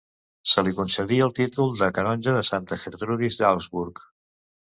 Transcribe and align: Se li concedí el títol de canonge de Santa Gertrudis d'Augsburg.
Se 0.51 0.61
li 0.67 0.71
concedí 0.79 1.19
el 1.25 1.33
títol 1.39 1.75
de 1.81 1.91
canonge 1.97 2.35
de 2.37 2.43
Santa 2.49 2.79
Gertrudis 2.85 3.39
d'Augsburg. 3.43 4.05